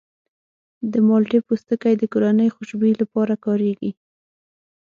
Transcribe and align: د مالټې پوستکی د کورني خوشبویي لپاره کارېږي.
د 0.91 0.93
مالټې 1.07 1.39
پوستکی 1.47 1.93
د 1.97 2.03
کورني 2.11 2.47
خوشبویي 2.55 2.93
لپاره 3.01 3.33
کارېږي. 3.45 3.91